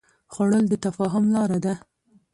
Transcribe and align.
خوړل 0.33 0.65
د 0.69 0.73
تفاهم 0.85 1.25
لاره 1.35 1.59
ده 1.65 1.73